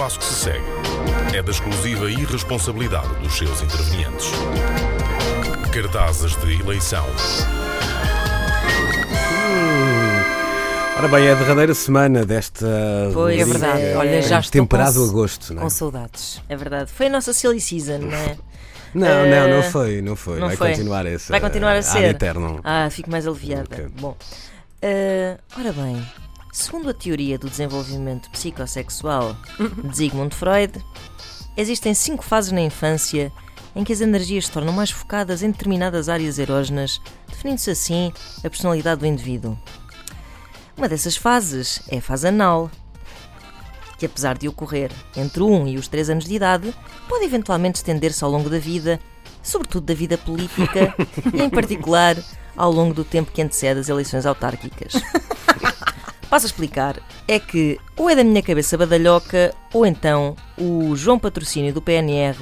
passo 0.00 0.18
que 0.18 0.24
se 0.24 0.34
segue 0.34 0.64
é 1.36 1.42
da 1.42 1.50
exclusiva 1.50 2.10
irresponsabilidade 2.10 3.06
dos 3.16 3.36
seus 3.36 3.60
intervenientes. 3.60 4.30
Cartazes 5.70 6.34
de 6.36 6.58
eleição. 6.58 7.04
Ora 10.96 11.06
bem, 11.06 11.26
é 11.26 11.32
a 11.32 11.34
derradeira 11.34 11.74
semana 11.74 12.24
desta. 12.24 12.66
Pois 13.12 13.38
É 13.40 13.44
verdade. 13.44 13.82
é. 13.82 13.94
Olha, 13.98 14.22
já 14.22 14.40
estou 14.40 14.52
temperado 14.52 15.00
com, 15.04 15.10
agosto, 15.10 15.52
não 15.52 15.60
é? 15.60 15.64
com 15.64 15.70
saudades. 15.70 16.40
É 16.48 16.56
verdade. 16.56 16.90
Foi 16.90 17.06
a 17.06 17.10
nossa 17.10 17.34
silly 17.34 17.60
season, 17.60 17.98
não 17.98 18.16
é? 18.16 18.36
Não, 18.94 19.06
Eh, 19.06 19.48
não, 19.48 19.56
não 19.56 19.62
foi, 19.62 20.00
não 20.00 20.16
foi. 20.16 20.40
não 20.40 20.46
Vai 20.48 20.56
foi. 20.56 20.70
continuar 20.70 21.04
essa. 21.04 21.30
Vai 21.30 21.40
continuar 21.42 21.72
a 21.72 21.78
ad 21.80 21.84
ser. 21.86 22.04
eternum. 22.04 22.58
Ah, 22.64 22.88
fico 22.90 23.10
mais 23.10 23.26
aliviada. 23.26 23.68
Ok. 23.70 23.86
Bom, 24.00 24.16
eh, 24.80 25.36
ora 25.58 25.72
bem, 25.74 26.02
segundo 26.52 26.90
a 26.90 26.94
teoria 26.94 27.38
do 27.38 27.48
desenvolvimento 27.48 28.30
psicossexual 28.30 29.36
de 29.84 29.96
Sigmund 29.96 30.34
Freud, 30.34 30.84
existem 31.56 31.94
cinco 31.94 32.24
fases 32.24 32.52
na 32.52 32.60
infância 32.60 33.32
em 33.74 33.84
que 33.84 33.92
as 33.92 34.00
energias 34.00 34.46
se 34.46 34.52
tornam 34.52 34.72
mais 34.72 34.90
focadas 34.90 35.42
em 35.42 35.50
determinadas 35.50 36.08
áreas 36.08 36.38
erógenas, 36.38 37.00
definindo-se 37.28 37.70
assim 37.70 38.12
a 38.44 38.50
personalidade 38.50 39.00
do 39.00 39.06
indivíduo. 39.06 39.56
Uma 40.76 40.88
dessas 40.88 41.16
fases 41.16 41.82
é 41.88 41.98
a 41.98 42.02
fase 42.02 42.26
anal, 42.26 42.70
que 43.98 44.06
apesar 44.06 44.36
de 44.36 44.48
ocorrer 44.48 44.90
entre 45.16 45.42
1 45.42 45.68
e 45.68 45.76
os 45.76 45.86
3 45.86 46.10
anos 46.10 46.24
de 46.24 46.34
idade, 46.34 46.74
pode 47.08 47.24
eventualmente 47.24 47.76
estender-se 47.76 48.24
ao 48.24 48.30
longo 48.30 48.48
da 48.48 48.58
vida, 48.58 48.98
sobretudo 49.42 49.86
da 49.86 49.94
vida 49.94 50.18
política 50.18 50.94
e, 51.32 51.42
em 51.42 51.50
particular, 51.50 52.16
ao 52.56 52.72
longo 52.72 52.94
do 52.94 53.04
tempo 53.04 53.30
que 53.30 53.42
antecede 53.42 53.80
as 53.80 53.88
eleições 53.88 54.26
autárquicas. 54.26 54.94
Passo 56.30 56.46
a 56.46 56.48
explicar. 56.48 56.96
É 57.26 57.40
que 57.40 57.76
ou 57.96 58.08
é 58.08 58.14
da 58.14 58.22
minha 58.22 58.42
cabeça 58.42 58.78
badalhoca, 58.78 59.52
ou 59.74 59.84
então 59.84 60.36
o 60.56 60.94
João 60.94 61.18
Patrocínio 61.18 61.74
do 61.74 61.82
PNR 61.82 62.38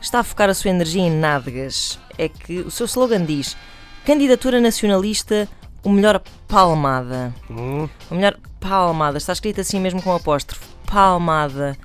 está 0.00 0.20
a 0.20 0.24
focar 0.24 0.48
a 0.48 0.54
sua 0.54 0.70
energia 0.70 1.02
em 1.02 1.10
nádegas. 1.10 1.98
É 2.16 2.28
que 2.28 2.60
o 2.60 2.70
seu 2.70 2.86
slogan 2.86 3.24
diz: 3.24 3.56
Candidatura 4.04 4.60
nacionalista, 4.60 5.48
o 5.82 5.90
melhor 5.90 6.22
palmada. 6.46 7.34
Hum, 7.50 7.88
O 8.10 8.14
melhor 8.14 8.36
palmada, 8.60 9.18
está 9.18 9.32
escrito 9.32 9.60
assim 9.60 9.80
mesmo 9.80 10.00
com 10.00 10.14
apóstrofe, 10.14 10.64
palmada. 10.86 11.76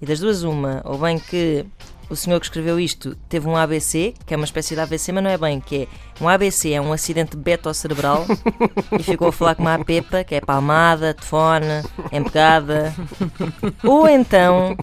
E 0.00 0.06
das 0.06 0.20
duas, 0.20 0.42
uma, 0.42 0.80
ou 0.84 0.98
bem 0.98 1.18
que 1.18 1.64
o 2.08 2.16
senhor 2.16 2.38
que 2.40 2.46
escreveu 2.46 2.78
isto 2.78 3.16
teve 3.28 3.48
um 3.48 3.56
ABC, 3.56 4.14
que 4.24 4.34
é 4.34 4.36
uma 4.36 4.44
espécie 4.44 4.74
de 4.74 4.80
AVC, 4.80 5.12
mas 5.12 5.24
não 5.24 5.30
é 5.30 5.36
bem, 5.36 5.60
que 5.60 5.82
é 6.20 6.24
um 6.24 6.28
ABC, 6.28 6.72
é 6.72 6.80
um 6.80 6.92
acidente 6.92 7.36
beto-cerebral, 7.36 8.24
e 8.98 9.02
ficou 9.02 9.28
a 9.28 9.32
falar 9.32 9.54
com 9.54 9.62
uma 9.62 9.84
pepa, 9.84 10.24
que 10.24 10.34
é 10.34 10.40
palmada, 10.40 11.14
tefone, 11.14 11.82
empegada. 12.12 12.94
Ou 13.84 14.08
então, 14.08 14.76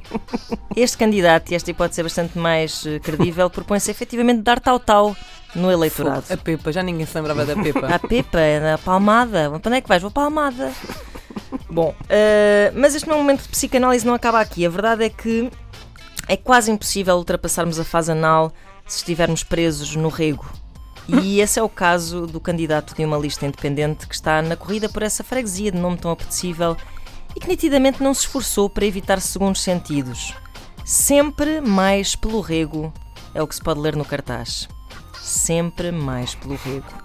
este 0.75 0.97
candidato, 0.97 1.51
e 1.51 1.55
esta 1.55 1.71
hipótese 1.71 2.01
é 2.01 2.03
bastante 2.03 2.37
mais 2.37 2.85
eh, 2.85 2.99
credível, 2.99 3.49
propõe-se 3.49 3.89
efetivamente 3.89 4.41
dar 4.41 4.59
tal-tal 4.59 5.15
no 5.55 5.71
eleitorado. 5.71 6.25
A 6.31 6.37
Pepa, 6.37 6.71
já 6.71 6.83
ninguém 6.83 7.05
se 7.05 7.15
lembrava 7.15 7.45
da 7.45 7.55
Pepa. 7.55 7.87
A 7.87 7.99
Pepa, 7.99 8.39
a 8.73 8.77
palmada. 8.77 9.49
Para 9.59 9.69
onde 9.69 9.77
é 9.77 9.81
que 9.81 9.87
vais? 9.87 10.01
Vou 10.01 10.11
palmada. 10.11 10.71
Bom, 11.69 11.95
eh, 12.09 12.71
mas 12.75 12.95
este 12.95 13.07
meu 13.07 13.17
momento 13.17 13.43
de 13.43 13.49
psicanálise 13.49 14.05
não 14.05 14.13
acaba 14.13 14.39
aqui. 14.39 14.65
A 14.65 14.69
verdade 14.69 15.05
é 15.05 15.09
que 15.09 15.49
é 16.27 16.37
quase 16.37 16.71
impossível 16.71 17.15
ultrapassarmos 17.15 17.79
a 17.79 17.83
fase 17.83 18.11
anal 18.11 18.51
se 18.85 18.97
estivermos 18.97 19.43
presos 19.43 19.95
no 19.95 20.09
rego. 20.09 20.45
E 21.07 21.39
esse 21.41 21.59
é 21.59 21.63
o 21.63 21.69
caso 21.69 22.25
do 22.25 22.39
candidato 22.39 22.95
de 22.95 23.03
uma 23.03 23.17
lista 23.17 23.45
independente 23.45 24.07
que 24.07 24.15
está 24.15 24.41
na 24.41 24.55
corrida 24.55 24.87
por 24.89 25.03
essa 25.03 25.23
freguesia 25.23 25.71
de 25.71 25.77
nome 25.77 25.97
tão 25.97 26.11
apetecível 26.11 26.77
e 27.35 27.39
que 27.39 27.47
nitidamente 27.47 28.01
não 28.01 28.13
se 28.13 28.21
esforçou 28.21 28.69
para 28.69 28.85
evitar 28.85 29.19
segundos 29.19 29.61
sentidos. 29.61 30.33
Sempre 30.85 31.61
mais 31.61 32.15
pelo 32.15 32.41
rego 32.41 32.93
é 33.33 33.41
o 33.41 33.47
que 33.47 33.55
se 33.55 33.61
pode 33.61 33.79
ler 33.79 33.95
no 33.95 34.05
cartaz. 34.05 34.67
Sempre 35.19 35.91
mais 35.91 36.35
pelo 36.35 36.55
rego. 36.55 37.03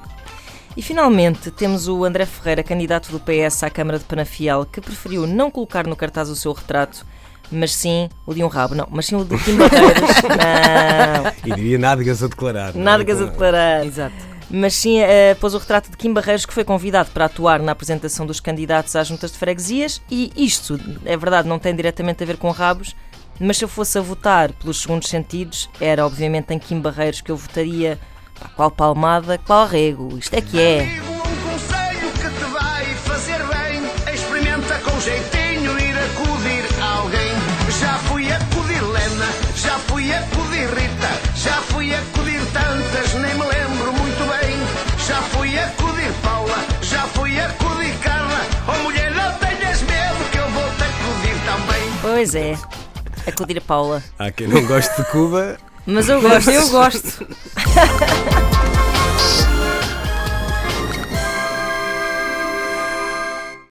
E 0.77 0.83
finalmente 0.83 1.51
temos 1.51 1.89
o 1.89 2.05
André 2.05 2.25
Ferreira, 2.25 2.63
candidato 2.63 3.11
do 3.11 3.19
PS 3.19 3.65
à 3.65 3.71
Câmara 3.71 3.99
de 3.99 4.05
Penafiel, 4.05 4.65
que 4.65 4.81
preferiu 4.81 5.27
não 5.27 5.51
colocar 5.51 5.87
no 5.87 5.97
cartaz 5.97 6.29
o 6.29 6.37
seu 6.37 6.53
retrato, 6.53 7.05
mas 7.51 7.75
sim 7.75 8.09
o 8.27 8.35
de 8.35 8.43
um 8.45 8.49
rabo. 8.49 8.75
Não, 8.75 8.87
mas 8.91 9.07
sim 9.07 9.17
o 9.17 9.25
do 9.25 9.39
Kim 9.39 9.57
Barreiros. 9.57 10.01
não, 10.23 11.33
E 11.53 11.55
diria 11.55 11.79
nádegas 11.79 12.23
a 12.23 12.27
declarar. 12.29 12.75
não 12.75 12.81
é? 12.81 12.85
nádegas 12.85 13.21
a 13.21 13.25
declarar. 13.27 13.85
Exato. 13.87 14.15
Mas 14.51 14.75
sim, 14.75 14.99
eh, 15.01 15.35
pôs 15.39 15.53
o 15.53 15.59
retrato 15.59 15.91
de 15.91 15.97
Kim 15.97 16.13
Barreiros, 16.13 16.47
que 16.47 16.55
foi 16.55 16.65
convidado 16.65 17.11
para 17.13 17.27
atuar 17.27 17.61
na 17.61 17.73
apresentação 17.73 18.25
dos 18.25 18.41
candidatos 18.41 18.97
às 18.97 19.07
juntas 19.07 19.31
de 19.33 19.37
freguesias. 19.39 20.01
E 20.11 20.33
isto, 20.37 20.81
é 21.05 21.17
verdade, 21.19 21.47
não 21.47 21.59
tem 21.59 21.75
diretamente 21.77 22.23
a 22.23 22.27
ver 22.27 22.39
com 22.39 22.51
rabos, 22.51 22.97
mas 23.39 23.59
se 23.59 23.65
eu 23.65 23.69
fosse 23.69 23.99
a 23.99 24.01
votar 24.01 24.51
pelos 24.53 24.81
segundos 24.81 25.09
sentidos, 25.11 25.69
era 25.79 26.05
obviamente 26.07 26.55
em 26.55 26.59
Kim 26.59 26.81
Barreiros 26.81 27.21
que 27.21 27.31
eu 27.31 27.37
votaria. 27.37 27.99
Pá, 28.41 28.49
qual 28.57 28.71
palmada, 28.71 29.37
qual 29.37 29.67
rego. 29.67 30.17
Isto 30.17 30.35
é 30.35 30.41
que 30.41 30.59
é. 30.59 30.83
Digo 30.85 31.13
um 31.13 31.51
conselho 31.51 32.13
que 32.13 32.31
te 32.39 32.51
vai 32.51 32.85
fazer 33.05 33.39
bem. 33.49 34.15
Experimenta 34.15 34.79
com 34.79 34.99
jeitinho 35.01 35.38
Pois 52.19 52.35
é, 52.35 52.59
acudir 53.29 53.59
a 53.59 53.61
Paula. 53.61 54.03
Há 54.19 54.33
quem 54.33 54.49
não 54.49 54.67
goste 54.67 54.93
de 54.97 55.09
Cuba. 55.09 55.57
Mas 55.87 56.09
eu 56.09 56.21
gosto. 56.21 56.51
Eu 56.51 56.69
gosto. 56.69 57.29